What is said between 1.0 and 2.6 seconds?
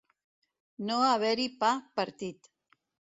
haver-hi pa partit.